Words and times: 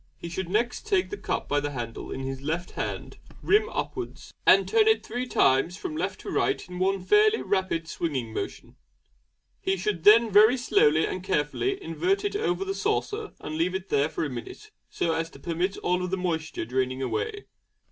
He 0.17 0.29
should 0.29 0.49
next 0.49 0.87
take 0.87 1.11
the 1.11 1.15
cup 1.15 1.47
by 1.47 1.59
the 1.59 1.69
handle 1.69 2.09
in 2.09 2.21
his 2.21 2.41
left 2.41 2.71
hand, 2.71 3.19
rim 3.43 3.69
upwards, 3.69 4.33
and 4.47 4.67
turn 4.67 4.87
it 4.87 5.05
three 5.05 5.27
times 5.27 5.77
from 5.77 5.95
left 5.95 6.21
to 6.21 6.31
right 6.31 6.67
in 6.67 6.79
one 6.79 7.03
fairly 7.03 7.43
rapid 7.43 7.87
swinging 7.87 8.33
movement. 8.33 8.77
He 9.59 9.77
should 9.77 10.03
then 10.03 10.31
very 10.31 10.57
slowly 10.57 11.05
and 11.05 11.23
carefully 11.23 11.79
invert 11.83 12.25
it 12.25 12.35
over 12.35 12.65
the 12.65 12.73
saucer 12.73 13.33
and 13.41 13.55
leave 13.59 13.75
it 13.75 13.89
there 13.89 14.09
for 14.09 14.25
a 14.25 14.27
minute, 14.31 14.71
so 14.89 15.13
as 15.13 15.29
to 15.29 15.39
permit 15.39 15.77
of 15.77 15.83
all 15.83 15.99
moisture 15.99 16.65
draining 16.65 17.03
away. 17.03 17.45